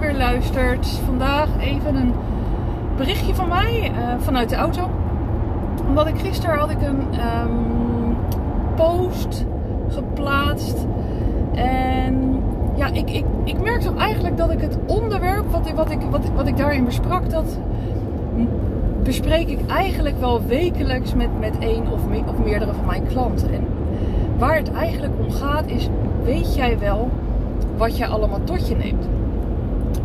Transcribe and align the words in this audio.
weer 0.00 0.16
luistert. 0.16 0.86
Vandaag 0.86 1.48
even 1.58 1.96
een 1.96 2.12
berichtje 2.96 3.34
van 3.34 3.48
mij 3.48 3.90
uh, 3.90 4.14
vanuit 4.18 4.48
de 4.48 4.56
auto. 4.56 4.90
Omdat 5.88 6.06
ik 6.06 6.18
gisteren 6.18 6.58
had 6.58 6.70
ik 6.70 6.82
een 6.82 7.00
um, 7.44 8.16
post 8.74 9.44
geplaatst. 9.88 10.86
En 11.54 12.42
ja, 12.74 12.86
ik, 12.86 13.10
ik, 13.10 13.24
ik 13.44 13.62
merk 13.62 13.80
toch 13.80 13.96
eigenlijk 13.96 14.36
dat 14.36 14.50
ik 14.50 14.60
het 14.60 14.78
onderwerp 14.86 15.50
wat, 15.50 15.70
wat, 15.70 15.90
ik, 15.90 16.00
wat, 16.10 16.30
wat 16.34 16.46
ik 16.46 16.56
daarin 16.56 16.84
besprak, 16.84 17.30
dat 17.30 17.58
bespreek 19.02 19.48
ik 19.48 19.66
eigenlijk 19.66 20.20
wel 20.20 20.46
wekelijks 20.46 21.14
met, 21.14 21.40
met 21.40 21.58
één 21.58 21.92
of, 21.92 22.00
of 22.26 22.44
meerdere 22.44 22.72
van 22.72 22.86
mijn 22.86 23.06
klanten. 23.06 23.52
En 23.52 23.66
waar 24.38 24.56
het 24.56 24.72
eigenlijk 24.72 25.12
om 25.24 25.30
gaat 25.30 25.66
is, 25.66 25.88
weet 26.24 26.54
jij 26.54 26.78
wel 26.78 27.10
wat 27.76 27.96
jij 27.96 28.08
allemaal 28.08 28.44
tot 28.44 28.68
je 28.68 28.76
neemt? 28.76 29.19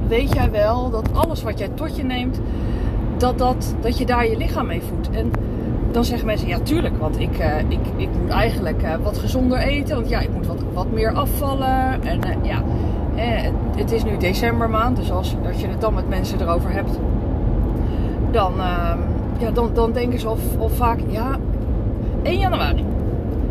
Weet 0.08 0.34
jij 0.34 0.52
wel 0.52 0.90
dat 0.90 1.10
alles 1.14 1.44
wat 1.44 1.60
jij 1.60 1.70
tot 1.74 1.96
je 1.96 2.04
neemt, 2.04 2.40
dat, 3.18 3.38
dat, 3.38 3.76
dat 3.82 3.98
je 3.98 4.06
daar 4.06 4.28
je 4.28 4.38
lichaam 4.38 4.66
mee 4.66 4.82
voedt? 4.82 5.10
En 5.10 5.32
dan 5.92 6.06
zeggen 6.06 6.26
mensen, 6.26 6.48
ja 6.48 6.60
tuurlijk, 6.60 6.98
want 6.98 7.20
ik, 7.20 7.40
uh, 7.40 7.60
ik, 7.60 7.80
ik 7.96 8.10
moet 8.22 8.30
eigenlijk 8.30 8.84
uh, 8.84 8.96
wat 9.04 9.18
gezonder 9.18 9.58
eten. 9.58 9.96
Want 9.96 10.10
ja, 10.10 10.20
ik 10.20 10.34
moet 10.34 10.48
wat, 10.48 10.64
wat 10.74 10.92
meer 10.92 11.12
afvallen. 11.12 12.04
En 12.04 12.20
uh, 12.28 12.36
ja, 12.42 12.62
het, 13.76 13.92
is 13.92 14.04
nu 14.04 14.18
decembermaand, 14.18 14.96
dus 14.96 15.12
als, 15.12 15.36
als 15.48 15.62
je 15.62 15.68
het 15.68 15.82
dan 15.82 15.94
met 15.94 16.10
mensen 16.10 16.42
erover 16.42 16.72
hebt, 16.72 17.00
dan, 18.32 18.60
ehm, 18.60 19.00
ja, 19.38 19.52
dan, 19.52 19.70
dan 19.74 19.92
denken 19.92 20.20
ze 20.20 20.30
of, 20.30 20.58
of 20.58 20.76
vaak, 20.76 21.00
ja, 21.08 21.38
1 22.24 22.40
januari. 22.40 22.86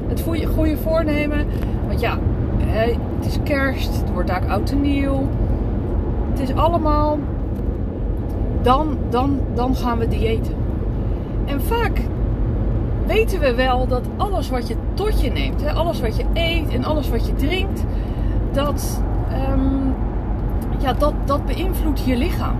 Het 0.06 0.20
goede, 0.20 0.46
goede 0.46 0.76
voornemen, 0.76 1.46
want 1.86 2.00
ja, 2.00 2.18
het 3.16 3.26
is 3.26 3.38
kerst, 3.42 3.96
het 4.00 4.12
wordt 4.12 4.28
daar 4.28 4.46
oud 4.48 4.70
en 4.70 4.80
nieuw. 4.80 5.28
Het 6.34 6.48
is 6.48 6.54
allemaal, 6.54 7.18
dan, 8.62 8.96
dan, 9.10 9.40
dan 9.54 9.76
gaan 9.76 9.98
we 9.98 10.08
diëten. 10.08 10.54
En 11.44 11.60
vaak 11.60 12.00
weten 13.06 13.40
we 13.40 13.54
wel 13.54 13.86
dat 13.86 14.02
alles 14.16 14.50
wat 14.50 14.68
je 14.68 14.76
tot 14.94 15.20
je 15.20 15.30
neemt, 15.30 15.62
hè, 15.62 15.72
alles 15.72 16.00
wat 16.00 16.16
je 16.16 16.24
eet 16.32 16.68
en 16.68 16.84
alles 16.84 17.08
wat 17.08 17.26
je 17.26 17.34
drinkt, 17.34 17.84
dat, 18.52 19.02
um, 19.52 19.94
ja, 20.78 20.92
dat, 20.92 21.14
dat 21.24 21.46
beïnvloedt 21.46 22.04
je 22.04 22.16
lichaam. 22.16 22.56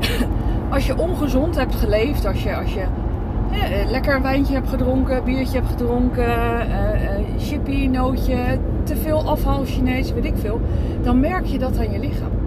als 0.74 0.86
je 0.86 0.98
ongezond 0.98 1.56
hebt 1.56 1.74
geleefd, 1.74 2.26
als 2.26 2.42
je, 2.42 2.56
als 2.56 2.74
je 2.74 2.84
hè, 3.50 3.90
lekker 3.90 4.14
een 4.14 4.22
wijntje 4.22 4.54
hebt 4.54 4.68
gedronken, 4.68 5.24
biertje 5.24 5.58
hebt 5.58 5.70
gedronken, 5.70 6.28
uh, 6.28 6.58
uh, 6.58 7.38
chippy, 7.38 7.86
nootje, 7.86 8.58
te 8.82 8.96
veel 8.96 9.28
afhaal 9.28 9.64
Chinees, 9.64 10.12
weet 10.12 10.24
ik 10.24 10.36
veel, 10.36 10.60
dan 11.02 11.20
merk 11.20 11.44
je 11.44 11.58
dat 11.58 11.78
aan 11.78 11.90
je 11.90 11.98
lichaam. 11.98 12.43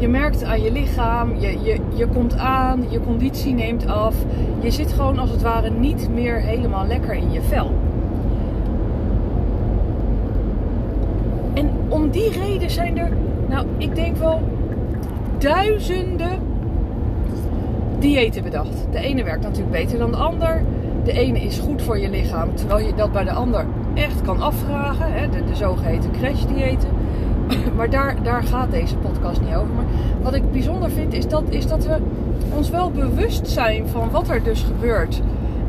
Je 0.00 0.08
merkt 0.08 0.44
aan 0.44 0.62
je 0.62 0.72
lichaam, 0.72 1.34
je, 1.38 1.58
je, 1.62 1.80
je 1.94 2.06
komt 2.06 2.36
aan, 2.36 2.84
je 2.88 3.00
conditie 3.00 3.54
neemt 3.54 3.86
af. 3.86 4.14
Je 4.60 4.70
zit 4.70 4.92
gewoon 4.92 5.18
als 5.18 5.30
het 5.30 5.42
ware 5.42 5.70
niet 5.70 6.08
meer 6.14 6.40
helemaal 6.40 6.86
lekker 6.86 7.14
in 7.14 7.32
je 7.32 7.42
vel. 7.42 7.70
En 11.54 11.70
om 11.88 12.10
die 12.10 12.30
reden 12.30 12.70
zijn 12.70 12.98
er, 12.98 13.10
nou, 13.48 13.66
ik 13.76 13.94
denk 13.94 14.16
wel 14.16 14.42
duizenden 15.38 16.38
diëten 17.98 18.42
bedacht. 18.42 18.86
De 18.92 18.98
ene 18.98 19.24
werkt 19.24 19.42
natuurlijk 19.42 19.72
beter 19.72 19.98
dan 19.98 20.10
de 20.10 20.16
ander. 20.16 20.62
De 21.04 21.12
ene 21.12 21.40
is 21.40 21.58
goed 21.58 21.82
voor 21.82 21.98
je 21.98 22.10
lichaam, 22.10 22.54
terwijl 22.54 22.86
je 22.86 22.94
dat 22.94 23.12
bij 23.12 23.24
de 23.24 23.32
ander 23.32 23.66
echt 23.94 24.22
kan 24.22 24.40
afvragen. 24.40 25.12
Hè? 25.12 25.28
De, 25.28 25.44
de 25.44 25.54
zogeheten 25.56 26.10
crash-diëten. 26.10 26.88
maar 27.76 27.90
daar, 27.90 28.22
daar 28.22 28.42
gaat 28.42 28.70
deze 28.70 28.96
podcast 28.96 29.40
niet 29.40 29.54
over. 29.54 29.74
Maar 29.74 29.84
wat 30.22 30.34
ik 30.34 30.52
bijzonder 30.52 30.90
vind 30.90 31.12
is 31.12 31.28
dat, 31.28 31.42
is 31.48 31.66
dat 31.66 31.86
we 31.86 31.96
ons 32.54 32.70
wel 32.70 32.90
bewust 32.90 33.48
zijn 33.48 33.88
van 33.88 34.10
wat 34.10 34.28
er 34.28 34.42
dus 34.42 34.62
gebeurt 34.62 35.22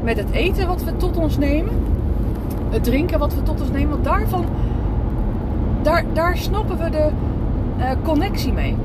met 0.03 0.17
het 0.17 0.31
eten 0.31 0.67
wat 0.67 0.83
we 0.83 0.97
tot 0.97 1.17
ons 1.17 1.37
nemen. 1.37 1.73
Het 2.69 2.83
drinken 2.83 3.19
wat 3.19 3.35
we 3.35 3.43
tot 3.43 3.61
ons 3.61 3.71
nemen. 3.71 3.89
Want 3.89 4.03
daarvan, 4.03 4.45
daar, 5.81 6.03
daar 6.13 6.37
snappen 6.37 6.77
we 6.77 6.89
de 6.89 7.09
uh, 7.77 7.89
connectie 8.03 8.53
mee. 8.53 8.75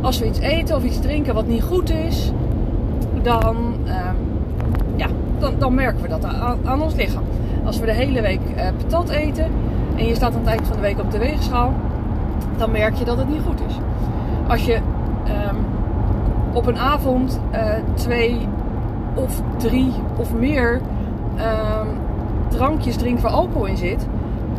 Als 0.00 0.18
we 0.18 0.26
iets 0.26 0.38
eten 0.38 0.76
of 0.76 0.84
iets 0.84 1.00
drinken 1.00 1.34
wat 1.34 1.46
niet 1.46 1.62
goed 1.62 1.90
is, 1.90 2.32
dan, 3.22 3.56
uh, 3.86 4.10
ja, 4.96 5.06
dan, 5.38 5.54
dan 5.58 5.74
merken 5.74 6.02
we 6.02 6.08
dat 6.08 6.24
aan, 6.64 6.82
ons 6.82 6.94
lichaam. 6.94 7.24
Als 7.64 7.78
we 7.78 7.86
de 7.86 7.92
hele 7.92 8.20
week 8.20 8.40
uh, 8.56 8.68
patat 8.76 9.08
eten 9.08 9.46
en 9.96 10.06
je 10.06 10.14
staat 10.14 10.32
aan 10.34 10.40
het 10.40 10.48
eind 10.48 10.66
van 10.66 10.76
de 10.76 10.82
week 10.82 10.98
op 10.98 11.10
de 11.10 11.18
weegschaal, 11.18 11.72
dan 12.56 12.70
merk 12.70 12.94
je 12.94 13.04
dat 13.04 13.16
het 13.16 13.28
niet 13.28 13.42
goed 13.46 13.60
is. 13.68 13.74
Als 14.48 14.64
je 14.64 14.74
um, 14.74 15.56
op 16.52 16.66
een 16.66 16.78
avond 16.78 17.40
uh, 17.52 17.58
twee 17.94 18.48
of 19.14 19.42
drie 19.56 19.92
of 20.16 20.34
meer 20.34 20.80
um, 21.36 21.88
drankjes 22.48 22.96
drinkt 22.96 23.22
waar 23.22 23.32
alcohol 23.32 23.66
in 23.66 23.76
zit, 23.76 24.06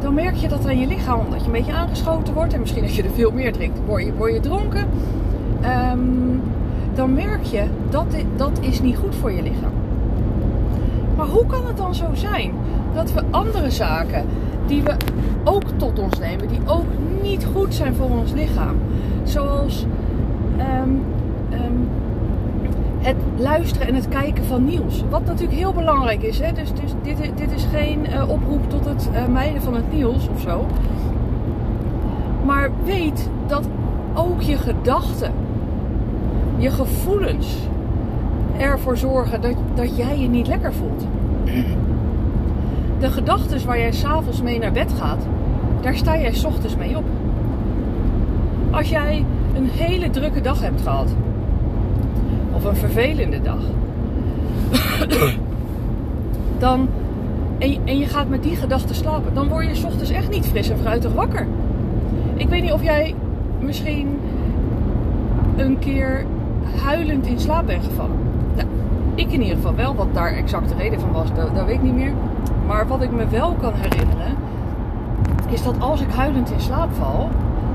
dan 0.01 0.13
merk 0.13 0.35
je 0.35 0.47
dat 0.47 0.65
aan 0.65 0.79
je 0.79 0.87
lichaam, 0.87 1.19
omdat 1.19 1.39
je 1.39 1.45
een 1.45 1.51
beetje 1.51 1.73
aangeschoten 1.73 2.33
wordt 2.33 2.53
en 2.53 2.59
misschien 2.59 2.83
als 2.83 2.95
je 2.95 3.03
er 3.03 3.09
veel 3.09 3.31
meer 3.31 3.53
drinkt, 3.53 3.79
word 3.85 4.03
je, 4.03 4.33
je 4.33 4.39
dronken. 4.39 4.87
Um, 5.93 6.41
dan 6.93 7.13
merk 7.13 7.43
je 7.43 7.63
dat 7.89 8.05
dat 8.35 8.59
is 8.61 8.81
niet 8.81 8.97
goed 8.97 9.15
voor 9.15 9.31
je 9.31 9.41
lichaam. 9.41 9.71
Maar 11.15 11.27
hoe 11.27 11.45
kan 11.45 11.65
het 11.65 11.77
dan 11.77 11.95
zo 11.95 12.05
zijn 12.13 12.51
dat 12.93 13.13
we 13.13 13.23
andere 13.29 13.69
zaken 13.69 14.25
die 14.71 14.83
we 14.83 14.95
ook 15.43 15.63
tot 15.77 15.99
ons 15.99 16.19
nemen, 16.19 16.47
die 16.47 16.59
ook 16.65 16.85
niet 17.21 17.45
goed 17.53 17.73
zijn 17.73 17.95
voor 17.95 18.09
ons 18.09 18.31
lichaam, 18.31 18.75
zoals 19.23 19.85
um, 20.83 21.03
um, 21.53 21.89
het 22.99 23.15
luisteren 23.37 23.87
en 23.87 23.95
het 23.95 24.07
kijken 24.07 24.43
van 24.43 24.65
nieuws, 24.65 25.03
wat 25.09 25.25
natuurlijk 25.25 25.57
heel 25.57 25.73
belangrijk 25.73 26.21
is. 26.21 26.39
Hè? 26.39 26.51
Dus, 26.51 26.69
dus 26.73 26.91
dit, 27.01 27.17
dit, 27.37 27.51
is 27.51 27.65
geen 27.71 28.05
uh, 28.09 28.29
oproep 28.29 28.69
tot 28.69 28.85
het 28.85 29.09
uh, 29.13 29.25
mijden 29.25 29.61
van 29.61 29.75
het 29.75 29.93
nieuws 29.93 30.27
of 30.33 30.41
zo. 30.41 30.65
Maar 32.45 32.69
weet 32.83 33.29
dat 33.47 33.67
ook 34.13 34.41
je 34.41 34.57
gedachten 34.57 35.31
je 36.57 36.71
gevoelens 36.71 37.57
ervoor 38.57 38.97
zorgen 38.97 39.41
dat, 39.41 39.55
dat 39.75 39.97
jij 39.97 40.19
je 40.19 40.27
niet 40.27 40.47
lekker 40.47 40.73
voelt. 40.73 41.03
De 43.01 43.11
gedachten 43.11 43.65
waar 43.65 43.79
jij 43.79 43.91
s'avonds 43.91 44.41
mee 44.41 44.59
naar 44.59 44.71
bed 44.71 44.91
gaat, 44.97 45.25
daar 45.81 45.95
sta 45.95 46.17
jij 46.17 46.33
s 46.33 46.43
ochtends 46.43 46.75
mee 46.75 46.97
op. 46.97 47.03
Als 48.71 48.89
jij 48.89 49.25
een 49.55 49.69
hele 49.69 50.09
drukke 50.09 50.41
dag 50.41 50.61
hebt 50.61 50.81
gehad, 50.81 51.15
of 52.53 52.63
een 52.63 52.75
vervelende 52.75 53.41
dag, 53.41 53.59
dan, 56.59 56.89
en, 57.57 57.71
je, 57.71 57.79
en 57.85 57.97
je 57.97 58.05
gaat 58.05 58.29
met 58.29 58.43
die 58.43 58.55
gedachten 58.55 58.95
slapen, 58.95 59.33
dan 59.33 59.47
word 59.47 59.67
je 59.67 59.75
s 59.75 59.83
ochtends 59.83 60.11
echt 60.11 60.29
niet 60.29 60.45
fris 60.45 60.69
en 60.69 60.77
fruitig 60.77 61.13
wakker. 61.13 61.47
Ik 62.35 62.49
weet 62.49 62.61
niet 62.61 62.71
of 62.71 62.83
jij 62.83 63.15
misschien 63.59 64.19
een 65.57 65.79
keer 65.79 66.25
huilend 66.83 67.27
in 67.27 67.39
slaap 67.39 67.65
ben 67.65 67.81
gevallen. 67.81 68.17
Nou, 68.55 68.67
ik 69.15 69.31
in 69.31 69.41
ieder 69.41 69.55
geval 69.55 69.75
wel. 69.75 69.95
Wat 69.95 70.13
daar 70.13 70.33
exact 70.33 70.69
de 70.69 70.75
reden 70.75 70.99
van 70.99 71.11
was, 71.11 71.27
dat 71.53 71.65
weet 71.65 71.75
ik 71.75 71.81
niet 71.81 71.95
meer. 71.95 72.13
Maar 72.67 72.87
wat 72.87 73.01
ik 73.01 73.11
me 73.11 73.27
wel 73.27 73.53
kan 73.61 73.73
herinneren, 73.73 74.35
is 75.47 75.63
dat 75.63 75.79
als 75.79 76.01
ik 76.01 76.11
huilend 76.11 76.51
in 76.51 76.59
slaap 76.59 76.93
val, 76.93 77.29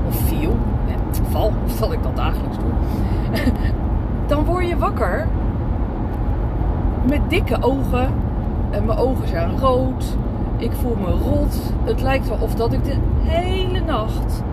of 0.07 0.15
viel, 0.15 0.57
hè, 0.85 0.95
val, 1.29 1.53
dat 1.79 1.91
ik 1.91 2.03
dat 2.03 2.15
dagelijks 2.15 2.57
doe, 2.57 2.73
dan 4.27 4.45
word 4.45 4.67
je 4.67 4.77
wakker 4.77 5.27
met 7.07 7.29
dikke 7.29 7.57
ogen. 7.61 8.25
En 8.69 8.85
mijn 8.85 8.97
ogen 8.97 9.27
zijn 9.27 9.59
rood. 9.59 10.17
Ik 10.57 10.71
voel 10.71 10.95
me 10.99 11.11
rot. 11.11 11.73
Het 11.83 12.01
lijkt 12.01 12.27
wel 12.27 12.37
of 12.41 12.55
dat 12.55 12.73
ik 12.73 12.83
de 12.83 12.95
hele 13.23 13.79
nacht 13.79 14.43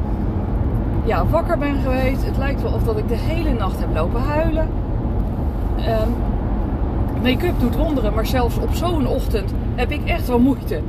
ja, 1.05 1.27
wakker 1.27 1.59
ben 1.59 1.81
geweest. 1.83 2.25
Het 2.25 2.37
lijkt 2.37 2.63
wel 2.63 2.73
of 2.73 2.83
dat 2.83 2.97
ik 2.99 3.09
de 3.09 3.17
hele 3.17 3.53
nacht 3.53 3.79
heb 3.79 3.95
lopen 3.95 4.21
huilen. 4.21 4.69
Um, 5.79 6.15
Make-up 7.23 7.61
doet 7.61 7.77
wonderen, 7.77 8.15
maar 8.15 8.27
zelfs 8.27 8.59
op 8.59 8.75
zo'n 8.75 9.07
ochtend 9.07 9.55
heb 9.75 9.91
ik 9.91 10.05
echt 10.05 10.27
wel 10.27 10.39
moeite 10.39 10.81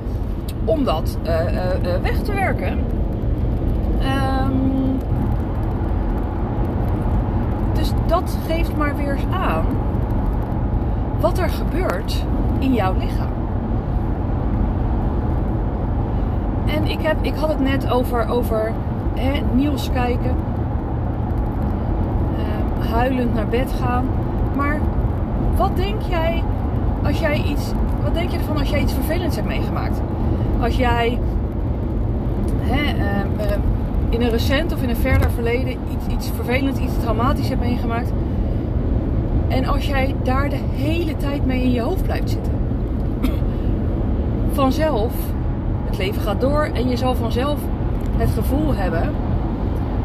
om 0.66 0.84
dat 0.84 1.18
uh, 1.24 1.30
uh, 1.30 1.44
uh, 1.44 2.02
weg 2.02 2.22
te 2.22 2.34
werken. 2.34 2.80
Um, 4.02 5.00
dus 7.74 7.92
dat 8.06 8.38
geeft 8.48 8.78
maar 8.78 8.96
weer 8.96 9.18
aan 9.32 9.66
wat 11.20 11.38
er 11.38 11.50
gebeurt 11.50 12.26
in 12.60 12.74
jouw 12.74 12.94
lichaam. 12.98 13.34
En 16.66 16.86
ik, 16.86 17.02
heb, 17.02 17.18
ik 17.22 17.36
had 17.36 17.50
het 17.50 17.60
net 17.60 17.90
over, 17.90 18.30
over 18.30 18.72
hè, 19.16 19.42
nieuws 19.54 19.90
kijken, 19.94 20.36
uh, 22.38 22.92
huilend 22.92 23.34
naar 23.34 23.48
bed 23.48 23.74
gaan. 23.82 24.06
Maar 24.56 24.80
wat 25.56 25.76
denk 25.76 26.02
jij 26.02 26.44
als 27.04 27.20
jij 27.20 27.44
iets, 27.44 27.72
wat 28.06 28.14
denk 28.14 28.32
je 28.32 28.38
ervan 28.38 28.58
als 28.58 28.70
jij 28.70 28.82
iets 28.82 28.94
vervelends 28.94 29.36
hebt 29.36 29.48
meegemaakt? 29.48 30.02
Als 30.62 30.76
jij, 30.76 31.20
hè, 32.60 32.96
uh, 32.96 33.46
uh, 33.46 33.58
in 34.10 34.22
een 34.22 34.30
recent 34.30 34.74
of 34.74 34.82
in 34.82 34.90
een 34.90 34.96
verder 34.96 35.32
verleden 35.32 35.72
iets, 35.72 36.14
iets 36.14 36.30
vervelends, 36.36 36.80
iets 36.80 36.98
traumatisch 37.02 37.50
hebt 37.50 37.62
meegemaakt. 37.62 38.12
En 39.48 39.66
als 39.66 39.86
jij 39.86 40.16
daar 40.24 40.50
de 40.50 40.60
hele 40.76 41.18
tijd 41.18 41.46
mee 41.46 41.64
in 41.64 41.72
je 41.72 41.82
hoofd 41.82 42.04
blijft 42.04 42.30
zitten, 42.30 42.54
vanzelf, 44.52 45.14
het 45.86 45.98
leven 45.98 46.22
gaat 46.22 46.42
door 46.42 46.70
en 46.74 46.90
je 46.90 46.98
zal 46.98 47.16
vanzelf 47.16 47.60
het 48.18 48.30
gevoel 48.30 48.76
hebben 48.76 49.12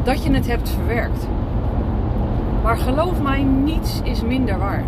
dat 0.03 0.23
je 0.23 0.31
het 0.31 0.47
hebt 0.47 0.69
verwerkt. 0.69 1.27
Maar 2.63 2.77
geloof 2.77 3.21
mij, 3.21 3.43
niets 3.43 4.01
is 4.03 4.21
minder 4.21 4.57
waar. 4.57 4.83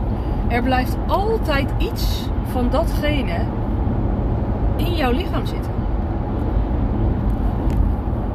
Er 0.53 0.63
blijft 0.63 0.97
altijd 1.07 1.69
iets 1.77 2.29
van 2.51 2.69
datgene 2.69 3.39
in 4.75 4.95
jouw 4.95 5.11
lichaam 5.11 5.45
zitten. 5.45 5.71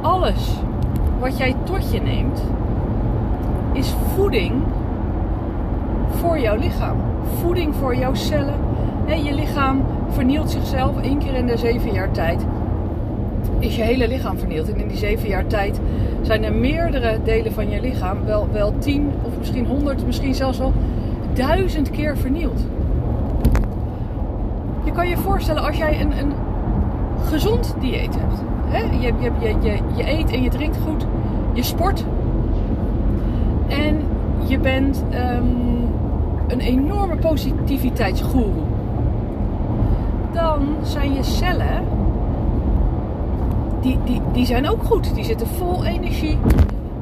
Alles 0.01 0.53
wat 1.19 1.37
jij 1.37 1.55
tot 1.63 1.91
je 1.91 2.01
neemt, 2.01 2.43
is 3.73 3.93
voeding 4.15 4.53
voor 6.09 6.39
jouw 6.39 6.57
lichaam. 6.57 6.97
Voeding 7.41 7.75
voor 7.75 7.95
jouw 7.95 8.13
cellen. 8.13 8.59
je 9.23 9.33
lichaam 9.33 9.85
vernielt 10.09 10.51
zichzelf 10.51 11.01
één 11.01 11.17
keer 11.17 11.33
in 11.33 11.47
de 11.47 11.57
zeven 11.57 11.91
jaar 11.91 12.11
tijd. 12.11 12.45
Is 13.59 13.75
je 13.75 13.81
hele 13.81 14.07
lichaam 14.07 14.37
vernield. 14.37 14.73
En 14.73 14.79
in 14.79 14.87
die 14.87 14.97
zeven 14.97 15.29
jaar 15.29 15.47
tijd 15.47 15.79
zijn 16.21 16.43
er 16.43 16.53
meerdere 16.53 17.19
delen 17.23 17.53
van 17.53 17.69
je 17.69 17.81
lichaam 17.81 18.25
wel, 18.25 18.47
wel 18.51 18.73
tien 18.77 19.11
of 19.21 19.37
misschien 19.37 19.65
honderd, 19.65 20.05
misschien 20.05 20.35
zelfs 20.35 20.57
wel 20.57 20.73
duizend 21.39 21.89
keer 21.89 22.17
vernield. 22.17 22.59
Je 24.83 24.91
kan 24.91 25.07
je 25.07 25.17
voorstellen 25.17 25.63
als 25.63 25.77
jij 25.77 26.01
een, 26.01 26.19
een 26.19 26.33
gezond 27.23 27.75
dieet 27.79 28.17
hebt. 28.19 28.41
Hè? 28.65 28.79
Je, 28.79 29.13
je, 29.19 29.31
je, 29.39 29.55
je, 29.61 29.79
je 29.95 30.09
eet 30.09 30.31
en 30.31 30.43
je 30.43 30.49
drinkt 30.49 30.77
goed. 30.77 31.05
Je 31.53 31.63
sport. 31.63 32.05
En 33.67 34.01
je 34.47 34.59
bent 34.59 35.03
um, 35.13 35.89
een 36.47 36.59
enorme 36.59 37.15
positiviteitsgoeroe. 37.15 38.63
Dan 40.31 40.67
zijn 40.81 41.13
je 41.13 41.23
cellen, 41.23 41.83
die, 43.81 43.97
die, 44.05 44.21
die 44.31 44.45
zijn 44.45 44.69
ook 44.69 44.83
goed. 44.83 45.15
Die 45.15 45.23
zitten 45.23 45.47
vol 45.47 45.85
energie. 45.85 46.37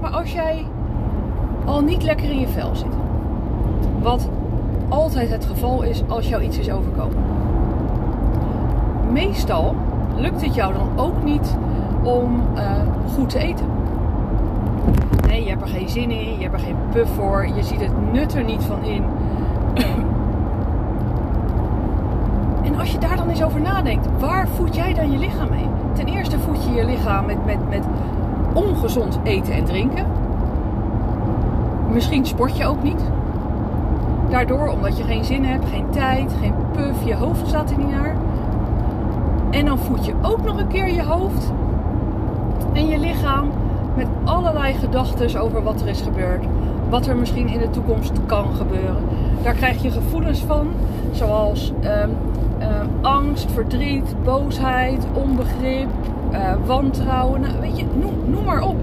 Maar 0.02 0.12
als 0.12 0.34
jij 0.34 0.66
al 1.66 1.82
niet 1.82 2.04
lekker 2.04 2.30
in 2.30 2.40
je 2.40 2.48
vel 2.48 2.76
zit. 2.76 3.07
Wat 4.02 4.30
altijd 4.90 5.30
het 5.30 5.46
geval 5.46 5.82
is 5.84 6.04
als 6.08 6.28
jou 6.28 6.44
iets 6.44 6.58
is 6.58 6.72
overkomen. 6.72 7.18
Meestal 9.12 9.76
lukt 10.16 10.42
het 10.42 10.56
jou 10.56 10.74
dan 10.74 10.90
ook 10.96 11.24
niet 11.24 11.58
om 12.04 12.42
uh, 12.56 12.72
goed 13.16 13.30
te 13.30 13.40
eten. 13.40 13.66
Nee, 15.28 15.44
je 15.44 15.50
hebt 15.50 15.62
er 15.62 15.68
geen 15.68 15.90
zin 15.90 16.12
in, 16.12 16.38
je 16.38 16.42
hebt 16.42 16.54
er 16.54 16.60
geen 16.60 16.76
puff 16.92 17.12
voor, 17.16 17.48
je 17.56 17.64
ziet 17.64 17.82
het 17.82 18.12
nut 18.12 18.34
er 18.34 18.44
niet 18.44 18.64
van 18.64 18.84
in. 18.84 19.04
en 22.68 22.80
als 22.80 22.92
je 22.92 22.98
daar 22.98 23.18
dan 23.18 23.30
eens 23.30 23.44
over 23.44 23.62
nadenkt, 23.62 24.08
waar 24.20 24.48
voed 24.48 24.76
jij 24.76 24.94
dan 24.94 25.12
je 25.12 25.18
lichaam 25.18 25.50
mee? 25.50 25.68
Ten 25.94 26.06
eerste 26.06 26.40
voed 26.40 26.64
je 26.64 26.72
je 26.72 26.86
lichaam 26.86 27.26
met, 27.26 27.46
met, 27.46 27.70
met 27.70 27.84
ongezond 28.54 29.20
eten 29.24 29.54
en 29.54 29.66
drinken. 29.66 30.06
Misschien 31.92 32.26
sport 32.26 32.58
je 32.58 32.66
ook 32.66 32.84
niet. 32.84 33.02
Daardoor, 34.30 34.68
omdat 34.68 34.98
je 34.98 35.04
geen 35.04 35.24
zin 35.24 35.44
hebt, 35.44 35.66
geen 35.70 35.90
tijd, 35.90 36.34
geen 36.40 36.54
puff, 36.72 37.06
je 37.06 37.16
hoofd 37.16 37.48
staat 37.48 37.72
er 37.72 37.78
niet 37.78 37.92
naar. 37.92 38.16
En 39.52 39.66
dan 39.66 39.78
voed 39.78 40.06
je 40.06 40.14
ook 40.22 40.44
nog 40.44 40.60
een 40.60 40.68
keer 40.68 40.90
je 40.90 41.04
hoofd 41.04 41.52
en 42.74 42.88
je 42.88 43.00
lichaam 43.00 43.50
met 43.96 44.08
allerlei 44.24 44.74
gedachten 44.74 45.42
over 45.42 45.64
wat 45.64 45.82
er 45.82 45.88
is 45.88 46.02
gebeurd. 46.02 46.44
Wat 46.90 47.08
er 47.08 47.16
misschien 47.16 47.48
in 47.48 47.60
de 47.60 47.70
toekomst 47.70 48.12
kan 48.26 48.54
gebeuren. 48.56 49.04
Daar 49.44 49.54
krijg 49.54 49.82
je 49.82 49.92
gevoelens 49.92 50.40
van, 50.40 50.68
zoals 51.12 51.74
ehm, 51.82 52.10
ehm, 52.60 52.86
angst, 53.02 53.52
verdriet, 53.52 54.16
boosheid, 54.24 55.06
onbegrip, 55.14 55.90
uh, 56.32 56.54
wantrouwen. 56.66 57.42
Nou, 57.42 57.54
weet 57.60 57.78
je, 57.78 57.86
noem, 57.94 58.14
noem 58.26 58.44
maar 58.44 58.64
op. 58.64 58.76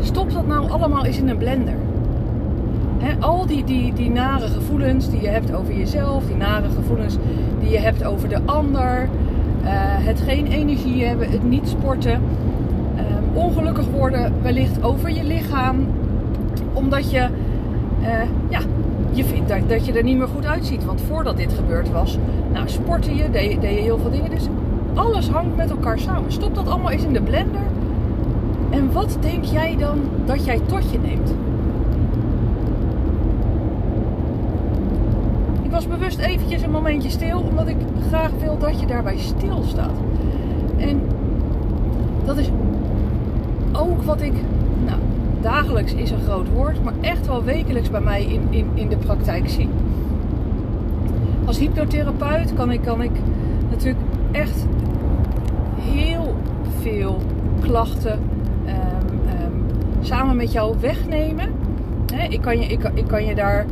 Stop 0.00 0.32
dat 0.32 0.46
nou 0.46 0.70
allemaal 0.70 1.04
eens 1.04 1.18
in 1.18 1.28
een 1.28 1.36
blender 1.36 1.76
al 3.20 3.46
die, 3.46 3.64
die, 3.64 3.92
die 3.92 4.10
nare 4.10 4.46
gevoelens 4.46 5.10
die 5.10 5.20
je 5.20 5.28
hebt 5.28 5.54
over 5.54 5.74
jezelf, 5.74 6.26
die 6.26 6.36
nare 6.36 6.68
gevoelens 6.68 7.16
die 7.60 7.70
je 7.70 7.78
hebt 7.78 8.04
over 8.04 8.28
de 8.28 8.38
ander, 8.44 9.08
uh, 9.62 9.68
het 10.06 10.20
geen 10.20 10.46
energie 10.46 11.04
hebben, 11.04 11.30
het 11.30 11.44
niet 11.44 11.68
sporten, 11.68 12.20
uh, 12.96 13.02
ongelukkig 13.32 13.86
worden 13.86 14.32
wellicht 14.42 14.82
over 14.82 15.10
je 15.10 15.24
lichaam, 15.24 15.86
omdat 16.72 17.10
je, 17.10 17.28
uh, 18.00 18.08
ja, 18.48 18.60
je 19.12 19.24
vindt 19.24 19.48
dat, 19.48 19.68
dat, 19.68 19.86
je 19.86 19.92
er 19.92 20.02
niet 20.02 20.18
meer 20.18 20.28
goed 20.28 20.46
uitziet. 20.46 20.84
Want 20.84 21.00
voordat 21.00 21.36
dit 21.36 21.52
gebeurd 21.52 21.90
was, 21.90 22.18
nou, 22.52 22.68
sportte 22.68 23.14
je, 23.14 23.30
deed, 23.30 23.60
deed 23.60 23.74
je 23.74 23.82
heel 23.82 23.98
veel 23.98 24.10
dingen. 24.10 24.30
Dus 24.30 24.48
alles 24.94 25.28
hangt 25.28 25.56
met 25.56 25.70
elkaar 25.70 25.98
samen. 25.98 26.32
Stop 26.32 26.54
dat 26.54 26.68
allemaal 26.68 26.90
eens 26.90 27.04
in 27.04 27.12
de 27.12 27.22
blender. 27.22 27.62
En 28.70 28.92
wat 28.92 29.16
denk 29.20 29.44
jij 29.44 29.76
dan 29.78 29.98
dat 30.24 30.44
jij 30.44 30.60
tot 30.66 30.90
je 30.90 30.98
neemt? 30.98 31.34
Ik 35.70 35.76
was 35.76 35.98
bewust 35.98 36.18
eventjes 36.18 36.62
een 36.62 36.70
momentje 36.70 37.10
stil, 37.10 37.40
omdat 37.40 37.68
ik 37.68 37.76
graag 38.08 38.30
wil 38.40 38.58
dat 38.58 38.80
je 38.80 38.86
daarbij 38.86 39.18
stilstaat. 39.18 39.98
En 40.76 41.00
dat 42.24 42.36
is 42.36 42.50
ook 43.72 44.02
wat 44.02 44.20
ik, 44.20 44.32
nou, 44.84 44.98
dagelijks 45.40 45.92
is 45.94 46.10
een 46.10 46.20
groot 46.20 46.48
woord, 46.48 46.84
maar 46.84 46.92
echt 47.00 47.26
wel 47.26 47.44
wekelijks 47.44 47.90
bij 47.90 48.00
mij 48.00 48.24
in, 48.24 48.42
in, 48.50 48.66
in 48.74 48.88
de 48.88 48.96
praktijk 48.96 49.48
zie. 49.48 49.68
Als 51.44 51.58
hypnotherapeut 51.58 52.54
kan 52.54 52.70
ik, 52.70 52.82
kan 52.82 53.02
ik 53.02 53.12
natuurlijk 53.70 54.04
echt 54.32 54.66
heel 55.80 56.36
veel 56.80 57.20
klachten 57.60 58.18
um, 58.66 59.18
um, 59.44 59.64
samen 60.00 60.36
met 60.36 60.52
jou 60.52 60.76
wegnemen. 60.80 61.52
ik, 62.28 62.40
kan 62.40 62.58
je, 62.58 62.66
ik, 62.66 62.90
ik 62.94 63.06
kan 63.06 63.24
je 63.24 63.34
daar 63.34 63.66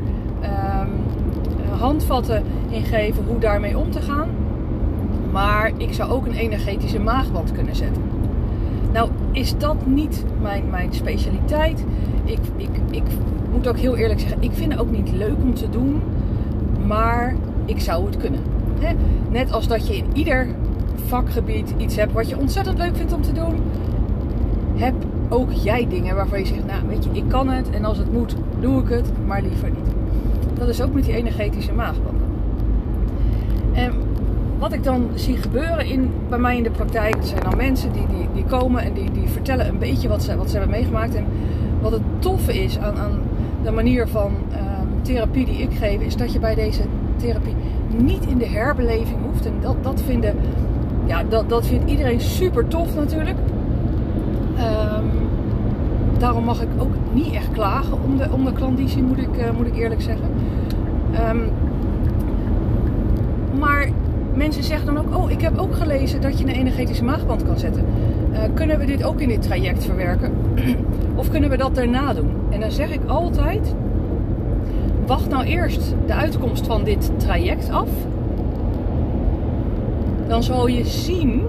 handvatten 1.79 2.43
in 2.71 2.83
geven 2.83 3.25
hoe 3.27 3.39
daarmee 3.39 3.79
om 3.79 3.91
te 3.91 4.01
gaan. 4.01 4.29
Maar 5.33 5.73
ik 5.77 5.93
zou 5.93 6.11
ook 6.11 6.27
een 6.27 6.35
energetische 6.35 7.01
maagband 7.01 7.53
kunnen 7.53 7.77
zetten. 7.77 8.03
Nou, 8.93 9.11
is 9.33 9.59
dat 9.59 9.87
niet 9.87 10.25
mijn, 10.41 10.71
mijn 10.71 10.93
specialiteit? 10.93 11.85
Ik, 12.25 12.39
ik, 12.57 12.71
ik 12.91 13.03
moet 13.53 13.69
ook 13.69 13.79
heel 13.79 13.97
eerlijk 13.97 14.21
zeggen, 14.21 14.43
ik 14.43 14.53
vind 14.53 14.73
het 14.73 14.81
ook 14.81 14.91
niet 14.91 15.13
leuk 15.13 15.37
om 15.43 15.55
te 15.55 15.71
doen. 15.71 16.03
Maar 16.87 17.37
ik 17.65 17.81
zou 17.81 18.07
het 18.07 18.17
kunnen. 18.17 18.41
Net 19.31 19.53
als 19.53 19.69
dat 19.69 19.89
je 19.89 19.97
in 19.97 20.07
ieder 20.13 20.47
vakgebied 21.07 21.75
iets 21.77 21.97
hebt 21.97 22.13
wat 22.13 22.29
je 22.29 22.39
ontzettend 22.39 22.79
leuk 22.79 22.97
vindt 22.97 23.13
om 23.13 23.23
te 23.23 23.33
doen. 23.33 23.63
Heb 24.75 24.95
ook 25.29 25.53
jij 25.53 25.89
dingen 25.89 26.15
waarvan 26.15 26.39
je 26.39 26.47
zegt, 26.47 26.67
nou 26.67 26.89
weet 26.89 27.05
je, 27.05 27.11
ik 27.13 27.29
kan 27.29 27.49
het 27.49 27.71
en 27.71 27.85
als 27.85 27.99
het 27.99 28.13
moet, 28.13 28.37
doe 28.61 28.83
ik 28.83 28.89
het, 28.89 29.11
maar 29.27 29.43
liever 29.43 29.71
niet. 29.71 29.98
Dat 30.59 30.69
is 30.69 30.83
ook 30.83 30.93
met 30.93 31.05
die 31.05 31.15
energetische 31.15 31.73
maagbanden. 31.73 32.27
En 33.73 33.93
wat 34.59 34.73
ik 34.73 34.85
dan 34.85 35.09
zie 35.15 35.37
gebeuren 35.37 35.87
in, 35.87 36.11
bij 36.29 36.39
mij 36.39 36.57
in 36.57 36.63
de 36.63 36.71
praktijk, 36.71 37.17
zijn 37.21 37.43
dan 37.43 37.57
mensen 37.57 37.93
die, 37.93 38.07
die, 38.07 38.29
die 38.35 38.45
komen 38.45 38.83
en 38.83 38.93
die, 38.93 39.11
die 39.11 39.29
vertellen 39.29 39.69
een 39.69 39.79
beetje 39.79 40.09
wat 40.09 40.23
ze, 40.23 40.37
wat 40.37 40.51
ze 40.51 40.59
hebben 40.59 40.77
meegemaakt. 40.77 41.15
En 41.15 41.27
wat 41.81 41.93
het 41.93 42.03
toffe 42.19 42.63
is 42.63 42.79
aan, 42.79 42.97
aan 42.97 43.21
de 43.63 43.71
manier 43.71 44.09
van 44.09 44.33
ehm, 44.53 44.87
therapie 45.03 45.45
die 45.45 45.59
ik 45.59 45.75
geef, 45.75 46.01
is 46.01 46.17
dat 46.17 46.33
je 46.33 46.39
bij 46.39 46.55
deze 46.55 46.83
therapie 47.17 47.55
niet 47.97 48.27
in 48.27 48.39
de 48.39 48.47
herbeleving 48.47 49.19
hoeft. 49.31 49.47
En 49.47 49.53
dat, 49.61 49.77
dat, 49.83 50.03
vinden, 50.07 50.35
ja, 51.07 51.23
dat, 51.29 51.49
dat 51.49 51.67
vindt 51.67 51.91
iedereen 51.91 52.21
super 52.21 52.69
tof 52.69 52.95
natuurlijk. 52.95 53.37
Um, 54.59 55.11
daarom 56.19 56.45
mag 56.45 56.63
ik 56.63 56.69
ook 56.79 56.93
niet 57.13 57.33
echt 57.33 57.53
klagen 57.53 57.99
om 58.05 58.17
de, 58.17 58.29
om 58.31 58.45
de 58.45 59.03
moet 59.03 59.19
ik, 59.19 59.37
uh, 59.37 59.51
moet 59.57 59.67
ik 59.67 59.77
eerlijk 59.77 60.03
zeggen. 60.03 60.27
Um, 61.13 61.51
maar 63.59 63.89
mensen 64.35 64.65
zeggen 64.65 64.95
dan 64.95 64.99
ook: 64.99 65.17
Oh, 65.17 65.31
ik 65.31 65.41
heb 65.41 65.59
ook 65.59 65.75
gelezen 65.75 66.21
dat 66.21 66.39
je 66.39 66.45
een 66.45 66.55
energetische 66.55 67.05
maagband 67.05 67.45
kan 67.45 67.59
zetten. 67.59 67.85
Uh, 68.33 68.39
kunnen 68.55 68.79
we 68.79 68.85
dit 68.85 69.05
ook 69.05 69.21
in 69.21 69.29
dit 69.29 69.43
traject 69.43 69.85
verwerken? 69.85 70.33
of 71.17 71.31
kunnen 71.31 71.51
we 71.51 71.57
dat 71.57 71.75
daarna 71.75 72.15
doen? 72.15 72.31
En 72.51 72.61
dan 72.61 72.71
zeg 72.71 72.91
ik 72.93 73.01
altijd: 73.07 73.75
Wacht 75.07 75.29
nou 75.29 75.45
eerst 75.45 75.95
de 76.07 76.15
uitkomst 76.15 76.67
van 76.67 76.85
dit 76.85 77.11
traject 77.17 77.71
af. 77.71 77.89
Dan 80.27 80.43
zal 80.43 80.67
je 80.67 80.85
zien 80.85 81.43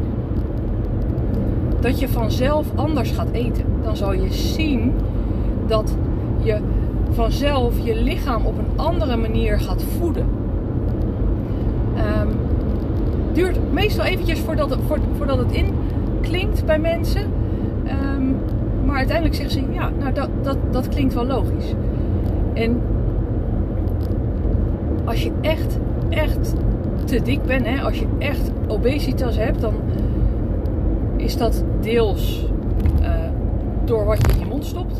dat 1.79 1.99
je 1.99 2.07
vanzelf 2.07 2.67
anders 2.75 3.11
gaat 3.11 3.31
eten. 3.31 3.65
Dan 3.83 3.97
zal 3.97 4.13
je 4.13 4.33
zien 4.33 4.93
dat 5.67 5.95
je 6.39 6.57
vanzelf 7.09 7.73
je 7.83 7.95
lichaam 7.95 8.45
op 8.45 8.57
een 8.57 8.79
andere 8.79 9.17
manier 9.17 9.59
gaat 9.59 9.83
voeden. 9.83 10.25
Um, 11.97 12.29
duurt 13.33 13.73
meestal 13.73 14.05
eventjes 14.05 14.39
voordat 14.39 14.69
het, 14.69 14.79
voordat 15.17 15.37
het 15.37 15.51
in 15.51 15.73
klinkt 16.21 16.65
bij 16.65 16.79
mensen. 16.79 17.21
Ehm, 17.85 18.23
maar 18.85 18.97
uiteindelijk 18.97 19.35
zeggen 19.35 19.53
ze, 19.53 19.73
ja, 19.73 19.89
nou 19.99 20.13
dat, 20.13 20.29
dat, 20.41 20.57
dat 20.71 20.89
klinkt 20.89 21.13
wel 21.13 21.25
logisch. 21.25 21.73
En 22.53 22.81
als 25.05 25.23
je 25.23 25.31
echt, 25.41 25.77
echt 26.09 26.53
te 27.05 27.21
dik 27.21 27.43
bent, 27.43 27.65
hè, 27.65 27.81
als 27.81 27.99
je 27.99 28.05
echt 28.17 28.51
obesitas 28.67 29.37
hebt, 29.37 29.61
dan 29.61 29.73
is 31.15 31.37
dat 31.37 31.63
deels 31.81 32.45
uh, 33.01 33.09
door 33.85 34.05
wat 34.05 34.17
je 34.17 34.33
in 34.33 34.39
je 34.39 34.45
mond 34.45 34.65
stopt. 34.65 34.98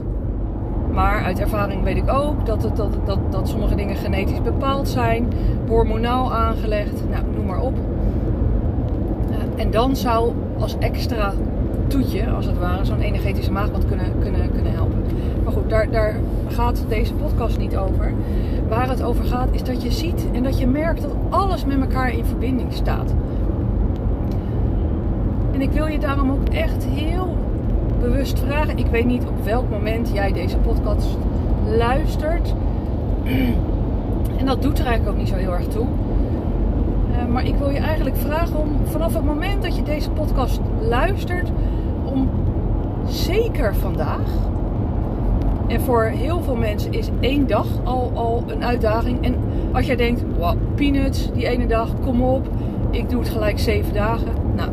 Maar 0.92 1.24
uit 1.24 1.40
ervaring 1.40 1.84
weet 1.84 1.98
ik 1.98 2.10
ook 2.10 2.46
dat, 2.46 2.64
het, 2.64 2.76
dat, 2.76 2.98
dat, 3.06 3.20
dat 3.30 3.50
sommige 3.50 3.76
dingen 3.76 3.96
genetisch 3.96 4.42
bepaald 4.42 4.88
zijn, 4.88 5.28
hormonaal 5.68 6.34
aangelegd, 6.34 7.10
nou, 7.10 7.24
noem 7.36 7.46
maar 7.46 7.62
op. 7.62 7.78
Uh, 9.30 9.64
en 9.64 9.72
dan 9.72 9.96
zou 9.96 10.34
als 10.60 10.78
extra 10.80 11.34
toetje, 11.88 12.30
als 12.30 12.46
het 12.46 12.60
ware, 12.60 12.86
zo'n 12.86 13.02
energetische 13.02 13.52
maagbad 13.52 13.86
kunnen, 13.86 14.06
kunnen, 14.20 14.52
kunnen 14.52 14.74
helpen. 14.74 15.04
Maar 15.44 15.54
goed, 15.54 15.70
daar, 15.70 15.92
daar 15.92 16.16
gaat 16.48 16.86
deze 16.88 17.14
podcast 17.14 17.58
niet 17.58 17.78
over. 17.78 18.14
Waar 18.68 18.90
het 18.90 19.04
over 19.04 19.26
gaat 19.26 19.48
is 19.52 19.64
dat 19.64 19.84
je 19.84 19.92
ziet 19.92 20.28
en 20.32 20.44
dat 20.44 20.60
je 20.60 20.68
merkt 20.68 21.02
dat 21.02 21.16
alles 21.30 21.66
met 21.66 21.80
elkaar 21.80 22.14
in 22.14 22.26
verbinding 22.26 22.74
staat. 22.74 23.14
En 25.52 25.62
ik 25.62 25.72
wil 25.72 25.86
je 25.86 26.00
daarom 26.00 26.32
ook 26.32 26.50
echt 26.50 26.86
heel 26.86 27.38
bewust 28.00 28.40
vragen. 28.40 28.78
Ik 28.78 28.86
weet 28.86 29.06
niet 29.06 29.26
op 29.26 29.44
welk 29.44 29.70
moment 29.70 30.10
jij 30.14 30.32
deze 30.32 30.58
podcast 30.58 31.18
luistert. 31.78 32.54
En 34.38 34.46
dat 34.46 34.62
doet 34.62 34.80
er 34.80 34.86
eigenlijk 34.86 35.16
ook 35.16 35.22
niet 35.22 35.30
zo 35.30 35.36
heel 35.36 35.54
erg 35.54 35.68
toe. 35.68 35.86
Uh, 37.12 37.34
maar 37.34 37.46
ik 37.46 37.56
wil 37.56 37.70
je 37.70 37.80
eigenlijk 37.80 38.16
vragen 38.16 38.60
om 38.60 38.70
vanaf 38.84 39.14
het 39.14 39.24
moment 39.24 39.64
dat 39.64 39.76
je 39.76 39.84
deze 39.84 40.10
podcast 40.10 40.60
luistert, 40.82 41.52
om 42.04 42.30
zeker 43.08 43.76
vandaag. 43.76 44.28
En 45.68 45.82
voor 45.82 46.04
heel 46.04 46.42
veel 46.42 46.56
mensen 46.56 46.94
is 46.94 47.10
één 47.20 47.48
dag 47.48 47.66
al, 47.84 48.12
al 48.14 48.44
een 48.48 48.64
uitdaging. 48.64 49.26
En 49.26 49.36
als 49.72 49.86
jij 49.86 49.96
denkt, 49.96 50.24
wow, 50.38 50.56
peanuts, 50.76 51.32
die 51.32 51.48
ene 51.48 51.68
dag, 51.68 51.90
kom 52.02 52.22
op, 52.22 52.48
ik 52.92 53.10
doe 53.10 53.20
het 53.20 53.30
gelijk 53.30 53.60
zeven 53.60 53.94
dagen. 53.94 54.32
Nou, 54.56 54.70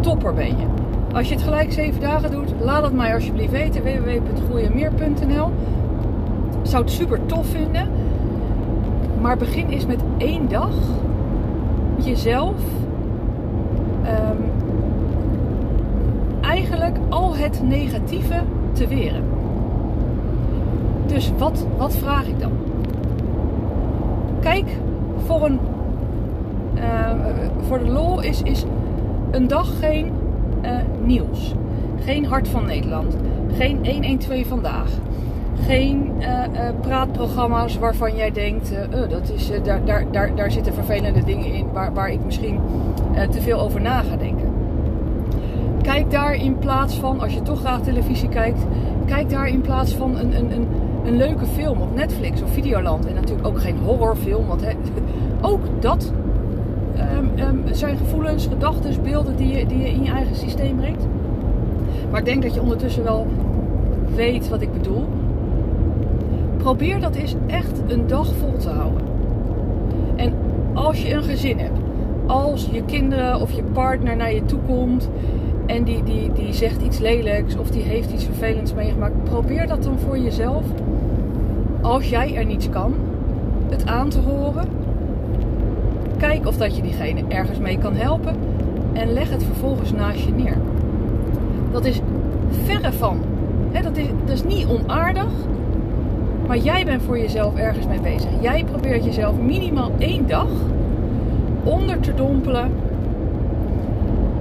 topper 0.00 0.34
ben 0.34 0.46
je. 0.46 0.83
Als 1.14 1.28
je 1.28 1.34
het 1.34 1.44
gelijk 1.44 1.72
zeven 1.72 2.00
dagen 2.00 2.30
doet, 2.30 2.54
laat 2.60 2.82
het 2.82 2.92
mij 2.92 3.14
alsjeblieft 3.14 3.52
weten. 3.52 3.82
www.groeienmeer.nl 3.82 5.50
Zou 6.62 6.82
het 6.82 6.92
super 6.92 7.26
tof 7.26 7.46
vinden. 7.46 7.88
Maar 9.20 9.36
begin 9.36 9.68
eens 9.68 9.86
met 9.86 10.00
één 10.16 10.48
dag 10.48 10.74
jezelf 11.96 12.54
um, 14.04 14.50
eigenlijk 16.40 16.96
al 17.08 17.36
het 17.36 17.62
negatieve 17.62 18.42
te 18.72 18.86
weren. 18.86 19.22
Dus 21.06 21.32
wat, 21.38 21.66
wat 21.76 21.96
vraag 21.96 22.26
ik 22.26 22.40
dan? 22.40 22.52
Kijk, 24.40 24.66
voor, 25.26 25.44
een, 25.44 25.58
uh, 26.74 27.10
voor 27.66 27.78
de 27.78 27.88
lol 27.88 28.20
is, 28.20 28.42
is 28.42 28.64
een 29.30 29.48
dag 29.48 29.78
geen 29.78 30.12
uh, 30.64 30.76
nieuws. 31.04 31.54
Geen 32.04 32.24
Hart 32.24 32.48
van 32.48 32.66
Nederland. 32.66 33.16
Geen 33.56 33.78
112 33.82 34.46
vandaag. 34.46 34.90
Geen 35.66 36.12
uh, 36.18 36.26
uh, 36.26 36.68
praatprogramma's 36.80 37.78
waarvan 37.78 38.16
jij 38.16 38.30
denkt, 38.30 38.72
dat 39.08 39.30
is, 39.34 39.50
daar, 39.62 39.84
daar, 39.84 40.04
daar, 40.12 40.34
daar 40.34 40.50
zitten 40.50 40.74
vervelende 40.74 41.24
dingen 41.24 41.52
in 41.52 41.72
waar, 41.72 41.92
waar 41.92 42.10
ik 42.10 42.24
misschien 42.24 42.60
te 43.30 43.40
veel 43.40 43.60
over 43.60 43.80
na 43.80 44.02
ga 44.02 44.16
denken. 44.16 44.52
Kijk 45.82 46.10
daar 46.10 46.34
in 46.34 46.58
plaats 46.58 46.94
van, 46.94 47.20
als 47.20 47.34
je 47.34 47.42
toch 47.42 47.58
graag 47.58 47.80
televisie 47.80 48.28
kijkt, 48.28 48.58
kijk 49.06 49.30
daar 49.30 49.48
in 49.48 49.60
plaats 49.60 49.94
van 49.94 50.18
een, 50.18 50.36
een, 50.36 50.52
een, 50.52 50.66
een 51.04 51.16
leuke 51.16 51.46
film 51.46 51.80
op 51.80 51.94
Netflix 51.94 52.42
of 52.42 52.52
Videoland. 52.52 53.06
En 53.06 53.14
natuurlijk 53.14 53.46
ook 53.46 53.60
geen 53.60 53.78
horrorfilm, 53.78 54.46
want 54.46 54.64
ook 55.40 55.60
dat 55.80 56.12
um, 56.98 57.30
um, 57.38 57.62
zijn 57.74 57.96
gevoelens, 57.96 58.46
gedachten, 58.46 59.02
beelden 59.02 59.36
die 59.36 59.56
je, 59.58 59.66
die 59.66 59.78
je 59.78 59.88
in 59.88 60.02
je 60.02 60.10
eigen 60.10 60.36
systeem 60.36 60.76
brengt. 60.76 61.06
Maar 62.10 62.20
ik 62.20 62.26
denk 62.26 62.42
dat 62.42 62.54
je 62.54 62.60
ondertussen 62.60 63.04
wel 63.04 63.26
weet 64.14 64.48
wat 64.48 64.60
ik 64.60 64.72
bedoel. 64.72 65.04
Probeer 66.56 67.00
dat 67.00 67.14
eens 67.14 67.34
echt 67.46 67.80
een 67.86 68.06
dag 68.06 68.34
vol 68.34 68.56
te 68.56 68.68
houden. 68.68 69.02
En 70.16 70.32
als 70.74 71.02
je 71.02 71.14
een 71.14 71.22
gezin 71.22 71.58
hebt, 71.58 71.78
als 72.26 72.68
je 72.72 72.84
kinderen 72.84 73.40
of 73.40 73.52
je 73.52 73.62
partner 73.62 74.16
naar 74.16 74.32
je 74.32 74.44
toe 74.44 74.60
komt 74.66 75.08
en 75.66 75.84
die, 75.84 76.02
die, 76.02 76.32
die 76.32 76.52
zegt 76.52 76.82
iets 76.82 76.98
lelijks 76.98 77.56
of 77.56 77.70
die 77.70 77.82
heeft 77.82 78.12
iets 78.12 78.24
vervelends 78.24 78.74
meegemaakt, 78.74 79.24
probeer 79.24 79.66
dat 79.66 79.82
dan 79.82 79.98
voor 79.98 80.18
jezelf, 80.18 80.64
als 81.80 82.08
jij 82.08 82.36
er 82.36 82.44
niets 82.44 82.70
kan, 82.70 82.94
het 83.68 83.86
aan 83.86 84.08
te 84.08 84.18
horen 84.18 84.83
Kijk 86.18 86.46
of 86.46 86.56
dat 86.56 86.76
je 86.76 86.82
diegene 86.82 87.22
ergens 87.28 87.58
mee 87.58 87.78
kan 87.78 87.94
helpen 87.94 88.36
en 88.92 89.12
leg 89.12 89.30
het 89.30 89.44
vervolgens 89.44 89.92
naast 89.92 90.24
je 90.24 90.32
neer. 90.32 90.56
Dat 91.72 91.84
is 91.84 92.00
verre 92.64 92.92
van. 92.92 93.18
Hè, 93.72 93.82
dat, 93.82 93.96
is, 93.96 94.06
dat 94.24 94.34
is 94.34 94.44
niet 94.44 94.66
onaardig, 94.66 95.30
maar 96.46 96.58
jij 96.58 96.84
bent 96.84 97.02
voor 97.02 97.18
jezelf 97.18 97.56
ergens 97.56 97.86
mee 97.86 98.00
bezig. 98.00 98.30
Jij 98.40 98.64
probeert 98.64 99.04
jezelf 99.04 99.38
minimaal 99.38 99.90
één 99.98 100.26
dag 100.26 100.48
onder 101.64 102.00
te 102.00 102.14
dompelen 102.14 102.70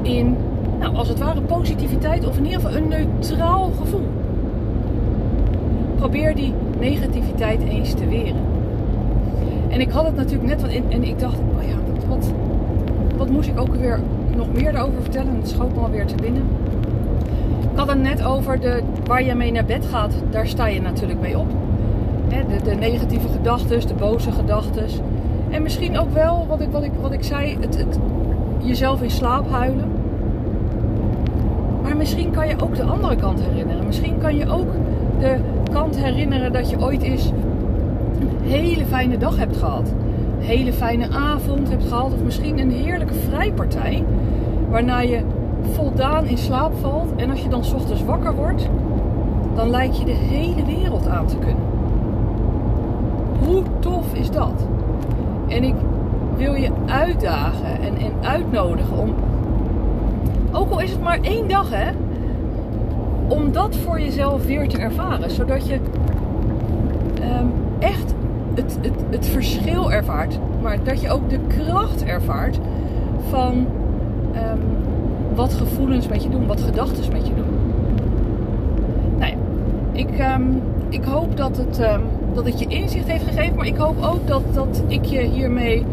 in, 0.01 0.37
nou, 0.79 0.95
als 0.95 1.07
het 1.07 1.19
ware 1.19 1.41
positiviteit 1.41 2.27
of 2.27 2.37
in 2.37 2.45
ieder 2.45 2.61
geval 2.61 2.77
een 2.77 2.87
neutraal 2.87 3.71
gevoel. 3.79 4.07
Probeer 5.95 6.35
die 6.35 6.53
negativiteit 6.79 7.61
eens 7.61 7.93
te 7.93 8.07
weren. 8.07 8.52
En 9.73 9.81
ik 9.81 9.89
had 9.89 10.05
het 10.05 10.15
natuurlijk 10.15 10.61
net 10.61 10.71
in. 10.71 10.83
En 10.89 11.03
ik 11.03 11.19
dacht, 11.19 11.37
oh 11.37 11.67
ja, 11.67 11.75
wat, 12.07 12.31
wat 13.17 13.29
moest 13.29 13.49
ik 13.49 13.59
ook 13.59 13.75
weer 13.75 13.99
nog 14.35 14.53
meer 14.53 14.71
daarover 14.71 15.01
vertellen? 15.01 15.29
En 15.29 15.37
het 15.37 15.49
schoot 15.49 15.75
me 15.75 15.81
alweer 15.81 16.05
te 16.05 16.15
binnen. 16.15 16.43
Ik 17.71 17.79
had 17.79 17.87
het 17.87 18.01
net 18.01 18.23
over 18.23 18.59
de, 18.59 18.83
waar 19.05 19.23
je 19.23 19.35
mee 19.35 19.51
naar 19.51 19.65
bed 19.65 19.85
gaat. 19.85 20.13
Daar 20.29 20.47
sta 20.47 20.67
je 20.67 20.81
natuurlijk 20.81 21.21
mee 21.21 21.37
op. 21.37 21.47
de, 22.29 22.63
de, 22.63 22.75
negatieve 22.75 23.27
gedachten, 23.27 23.87
de 23.87 23.93
boze 23.93 24.31
gedachten. 24.31 24.85
En 25.49 25.63
misschien 25.63 25.97
ook 25.99 26.13
wel, 26.13 26.45
wat 26.47 26.61
ik, 26.61 26.71
wat 26.71 26.83
ik, 26.83 26.91
wat 27.01 27.11
ik 27.11 27.23
zei, 27.23 27.57
het, 27.59 27.77
het 27.77 27.99
jezelf 28.59 29.01
in 29.01 29.11
slaap 29.11 29.51
huilen. 29.51 29.91
Maar 31.83 31.97
misschien 31.97 32.31
kan 32.31 32.47
je 32.47 32.55
ook 32.63 32.75
de 32.75 32.83
andere 32.83 33.15
kant 33.15 33.41
herinneren. 33.41 33.85
Misschien 33.85 34.17
kan 34.17 34.35
je 34.35 34.49
ook 34.49 34.71
de 35.19 35.35
kant 35.71 35.97
herinneren 35.97 36.53
dat 36.53 36.69
je 36.69 36.79
ooit 36.79 37.01
eens 37.01 37.31
hele 38.53 38.85
fijne 38.85 39.17
dag 39.17 39.37
hebt 39.37 39.57
gehad. 39.57 39.93
Een 40.39 40.45
hele 40.45 40.73
fijne 40.73 41.09
avond 41.09 41.69
hebt 41.69 41.87
gehad. 41.87 42.13
Of 42.13 42.23
misschien 42.23 42.59
een 42.59 42.71
heerlijke 42.71 43.13
vrijpartij. 43.13 44.03
Waarna 44.69 44.99
je 44.99 45.21
voldaan 45.71 46.25
in 46.25 46.37
slaap 46.37 46.73
valt. 46.81 47.15
En 47.15 47.29
als 47.29 47.41
je 47.41 47.49
dan 47.49 47.63
ochtends 47.75 48.03
wakker 48.03 48.35
wordt, 48.35 48.69
dan 49.55 49.69
lijkt 49.69 49.97
je 49.97 50.05
de 50.05 50.11
hele 50.11 50.65
wereld 50.65 51.07
aan 51.07 51.25
te 51.25 51.37
kunnen. 51.37 51.63
Hoe 53.45 53.63
tof 53.79 54.13
is 54.13 54.31
dat? 54.31 54.67
En 55.47 55.63
ik 55.63 55.75
wil 56.37 56.53
je 56.53 56.69
uitdagen 56.85 57.81
en, 57.81 57.97
en 57.97 58.11
uitnodigen 58.21 58.97
om, 58.97 59.13
ook 60.51 60.71
al 60.71 60.79
is 60.81 60.91
het 60.91 61.01
maar 61.01 61.19
één 61.21 61.47
dag 61.47 61.69
hè, 61.69 61.91
om 63.27 63.51
dat 63.51 63.75
voor 63.75 63.99
jezelf 63.99 64.45
weer 64.45 64.67
te 64.67 64.77
ervaren. 64.77 65.31
Zodat 65.31 65.67
je 65.67 65.73
um, 67.21 67.51
echt 67.79 68.12
het, 68.55 68.77
het, 68.81 68.93
het 69.09 69.27
verschil 69.27 69.91
ervaart, 69.91 70.39
maar 70.61 70.83
dat 70.83 71.01
je 71.01 71.09
ook 71.09 71.29
de 71.29 71.39
kracht 71.47 72.03
ervaart 72.03 72.59
van 73.29 73.67
um, 74.35 74.59
wat 75.35 75.53
gevoelens 75.53 76.07
met 76.07 76.23
je 76.23 76.29
doen, 76.29 76.47
wat 76.47 76.61
gedachten 76.61 77.11
met 77.11 77.27
je 77.27 77.33
doen. 77.35 77.45
Nou 79.17 79.31
ja, 79.31 79.37
ik, 79.91 80.35
um, 80.35 80.61
ik 80.89 81.03
hoop 81.03 81.37
dat 81.37 81.57
het, 81.57 81.79
um, 81.79 82.01
dat 82.33 82.45
het 82.45 82.59
je 82.59 82.67
inzicht 82.67 83.07
heeft 83.07 83.23
gegeven, 83.23 83.55
maar 83.55 83.67
ik 83.67 83.77
hoop 83.77 84.03
ook 84.03 84.27
dat, 84.27 84.41
dat 84.53 84.83
ik 84.87 85.05
je 85.05 85.21
hiermee 85.21 85.85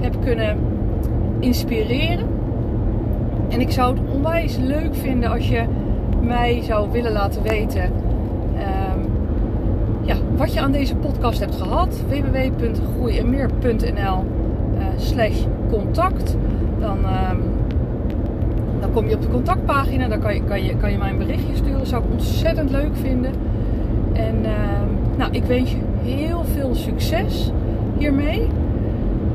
heb 0.00 0.14
kunnen 0.24 0.58
inspireren. 1.38 2.26
En 3.48 3.60
ik 3.60 3.70
zou 3.70 3.94
het 3.94 4.14
onwijs 4.14 4.56
leuk 4.56 4.94
vinden 4.94 5.30
als 5.30 5.48
je 5.48 5.64
mij 6.20 6.62
zou 6.62 6.92
willen 6.92 7.12
laten 7.12 7.42
weten 7.42 7.90
wat 10.36 10.52
je 10.52 10.60
aan 10.60 10.72
deze 10.72 10.96
podcast 10.96 11.40
hebt 11.40 11.54
gehad. 11.54 12.00
www.groeienmeer.nl 12.08 14.24
eh, 14.78 14.86
slash 14.96 15.44
contact. 15.70 16.36
Dan, 16.80 16.98
um, 16.98 17.42
dan 18.80 18.92
kom 18.92 19.08
je 19.08 19.14
op 19.14 19.22
de 19.22 19.28
contactpagina. 19.28 20.08
Dan 20.08 20.20
kan 20.20 20.34
je, 20.34 20.44
kan, 20.44 20.64
je, 20.64 20.76
kan 20.76 20.90
je 20.90 20.98
mij 20.98 21.10
een 21.10 21.18
berichtje 21.18 21.56
sturen. 21.56 21.78
Dat 21.78 21.88
zou 21.88 22.04
ik 22.04 22.10
ontzettend 22.10 22.70
leuk 22.70 22.96
vinden. 22.96 23.32
En 24.12 24.36
uh, 24.42 24.50
nou, 25.16 25.32
ik 25.32 25.44
wens 25.44 25.70
je 25.70 25.78
heel 26.02 26.44
veel 26.44 26.74
succes 26.74 27.50
hiermee. 27.98 28.48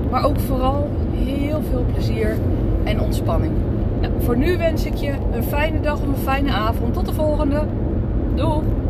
Maar 0.10 0.26
ook 0.26 0.40
vooral 0.40 0.90
heel 1.14 1.62
veel 1.70 1.86
plezier 1.94 2.38
en 2.84 3.02
ontspanning. 3.02 3.54
Nou, 4.02 4.14
voor 4.20 4.38
nu 4.38 4.58
wens 4.58 4.86
ik 4.86 4.96
je 4.96 5.14
een 5.32 5.44
fijne 5.44 5.80
dag 5.80 6.02
of 6.02 6.08
een 6.08 6.16
fijne 6.16 6.52
avond. 6.52 6.94
Tot 6.94 7.06
de 7.06 7.14
volgende. 7.14 7.66
Doei! 8.36 8.81